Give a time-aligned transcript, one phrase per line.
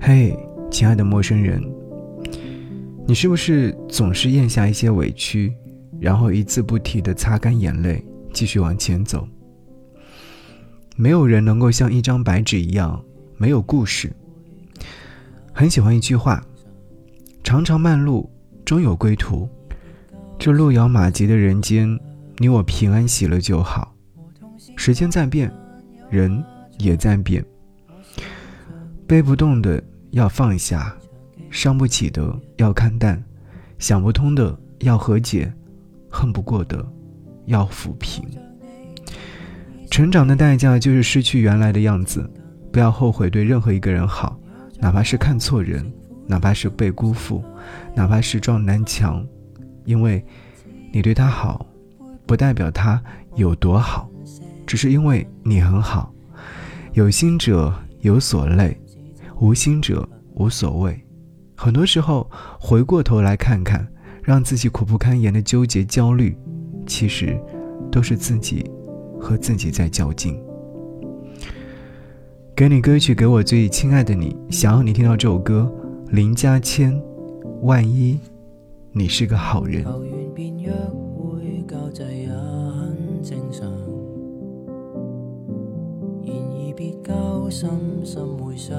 [0.00, 0.36] 嘿，
[0.70, 1.62] 亲爱的陌生人，
[3.06, 5.52] 你是不是总是咽下一些委屈，
[6.00, 9.26] 然后一字不提的擦干眼泪，继续往前走？
[10.96, 13.02] 没有人能够像一张白纸一样
[13.36, 14.12] 没有故事。
[15.52, 16.44] 很喜欢一句话
[17.42, 18.30] ：“长长漫路，
[18.64, 19.48] 终有归途。”
[20.38, 21.98] 这路遥马急的人间，
[22.38, 23.94] 你我平安喜乐就好。
[24.76, 25.52] 时间在变，
[26.10, 26.44] 人
[26.78, 27.44] 也在变。
[29.06, 29.82] 背不动的。
[30.10, 30.94] 要放下，
[31.50, 33.20] 伤不起的要看淡，
[33.80, 35.52] 想不通的要和解，
[36.08, 36.86] 恨不过的
[37.46, 38.24] 要抚平。
[39.90, 42.30] 成长的代价就是失去原来的样子。
[42.70, 44.38] 不要后悔对任何一个人好，
[44.78, 45.84] 哪怕是看错人，
[46.28, 47.42] 哪怕是被辜负，
[47.92, 49.26] 哪怕是撞南墙，
[49.84, 50.24] 因为
[50.92, 51.66] 你对他好，
[52.24, 53.02] 不代表他
[53.34, 54.08] 有多好，
[54.64, 56.14] 只是因为你很好。
[56.92, 58.80] 有心者有所累。
[59.40, 60.98] 无心者无所谓，
[61.56, 63.86] 很多时候回过头来看看，
[64.22, 66.36] 让自己苦不堪言的纠结焦虑，
[66.86, 67.38] 其实
[67.90, 68.70] 都是自己
[69.20, 70.40] 和自己在较劲。
[72.56, 75.70] 给你歌曲，给我最亲爱的你，想要你听到这首歌，
[76.10, 76.96] 林家谦，
[77.62, 78.18] 万一
[78.92, 79.84] 你是个好人。
[87.50, 87.70] 深
[88.04, 88.76] 深回想，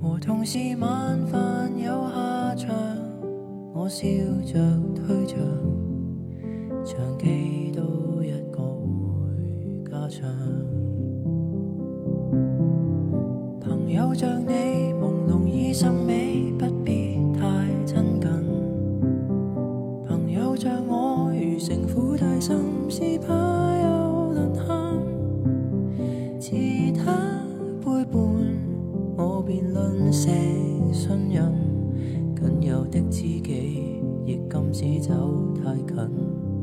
[0.00, 2.74] 和同事晚饭有下场，
[3.72, 4.06] 我笑
[4.44, 4.58] 着
[4.94, 5.38] 退场，
[6.84, 10.28] 长期都一个回家常。
[13.60, 18.30] 朋友像你朦胧已甚美，不必太亲近。
[20.06, 23.73] 朋友像我如城府太深，是怕。
[26.46, 26.52] 是
[26.92, 27.42] 他
[27.82, 28.20] 背叛
[29.16, 30.28] 我便吝啬
[30.92, 31.50] 信任
[32.36, 36.53] 仅有的知己亦禁止走太近。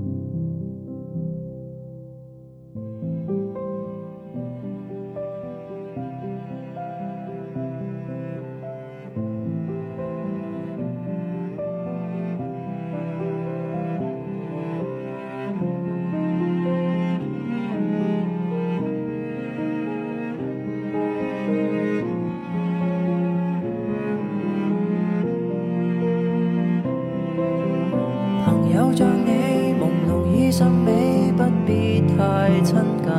[30.62, 33.12] 胧已甚美，不必太亲近。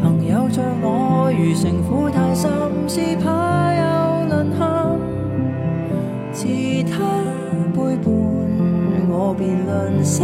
[0.00, 2.48] 朋友像我如城府太深，
[2.86, 3.82] 是怕有
[4.28, 4.62] 沦陷。
[6.32, 6.46] 自
[6.88, 6.94] 他
[7.74, 8.06] 背叛，
[9.08, 10.22] 我便吝惜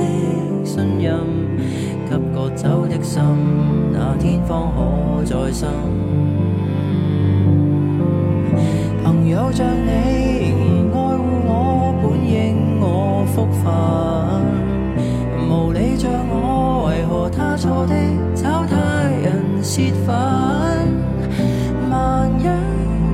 [0.65, 1.19] 信任。
[2.09, 3.21] 给割走的心，
[3.93, 5.69] 那天方可再生。
[9.03, 10.00] 朋友像你。
[15.73, 17.95] 理像我，为何他错的
[18.35, 18.77] 找他
[19.23, 20.15] 人泄愤？
[21.91, 22.47] 万一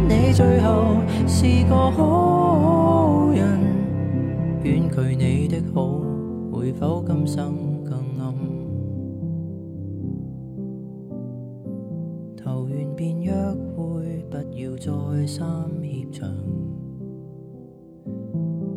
[0.09, 0.97] 你最后
[1.27, 3.61] 是个好人，
[4.63, 6.01] 远距你的好，
[6.53, 8.35] 会否今生更暗？
[12.37, 13.33] 投缘便约
[13.75, 15.45] 会，不要再三
[15.83, 16.29] 怯场。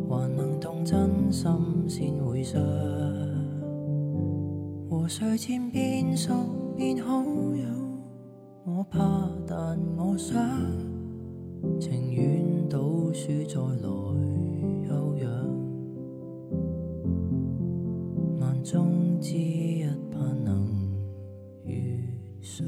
[0.08, 1.50] 还能动真心
[1.88, 2.60] 先会想，
[4.90, 6.34] 和谁渐变熟
[6.76, 7.64] 变好友，
[8.64, 10.36] 我怕但我想，
[11.78, 12.80] 情愿倒
[13.12, 13.88] 数再来
[14.88, 15.30] 休养，
[18.40, 20.66] 万中之一盼能
[21.64, 22.02] 遇
[22.40, 22.66] 上。